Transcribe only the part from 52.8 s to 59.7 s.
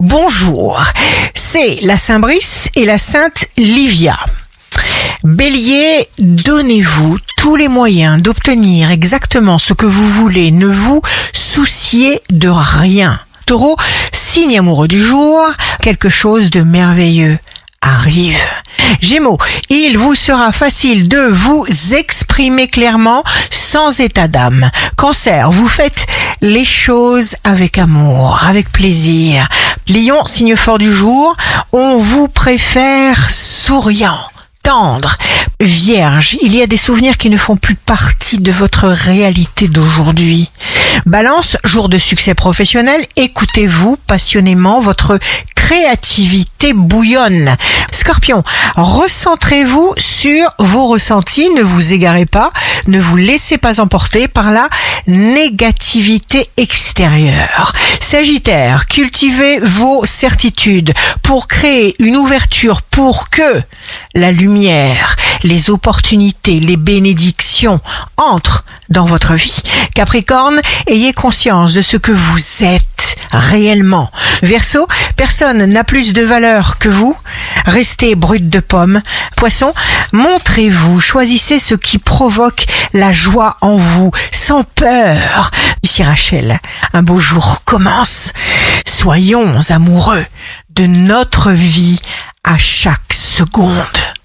ne vous laissez pas emporter par la négativité extérieure. Sagittaire, cultivez